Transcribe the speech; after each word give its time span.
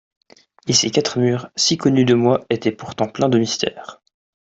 Et 0.67 0.73
ces 0.73 0.89
quatre 0.89 1.19
murs, 1.19 1.51
si 1.55 1.77
connus 1.77 2.05
de 2.05 2.15
moi, 2.15 2.43
étaient 2.49 2.71
pourtant 2.71 3.07
pleins 3.07 3.29
de 3.29 3.37
mystère. 3.37 4.01